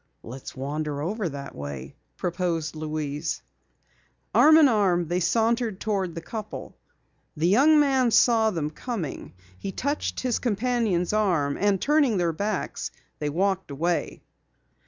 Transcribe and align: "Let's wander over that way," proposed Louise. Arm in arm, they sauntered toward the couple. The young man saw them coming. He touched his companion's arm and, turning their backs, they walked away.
"Let's 0.23 0.55
wander 0.55 0.99
over 0.99 1.29
that 1.29 1.53
way," 1.53 1.95
proposed 2.17 2.75
Louise. 2.75 3.43
Arm 4.33 4.57
in 4.57 4.67
arm, 4.67 5.07
they 5.09 5.19
sauntered 5.19 5.79
toward 5.79 6.15
the 6.15 6.23
couple. 6.23 6.75
The 7.37 7.47
young 7.47 7.79
man 7.79 8.09
saw 8.09 8.49
them 8.49 8.71
coming. 8.71 9.33
He 9.59 9.71
touched 9.71 10.21
his 10.21 10.39
companion's 10.39 11.13
arm 11.13 11.55
and, 11.55 11.79
turning 11.79 12.17
their 12.17 12.33
backs, 12.33 12.89
they 13.19 13.29
walked 13.29 13.69
away. 13.69 14.23